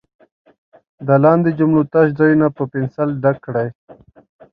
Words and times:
د 1.07 1.09
لاندې 1.23 1.49
جملو 1.59 1.83
تش 1.93 2.07
ځایونه 2.19 2.47
په 2.57 2.63
پنسل 2.71 3.09
ډک 3.21 3.37
کړئ. 3.45 3.67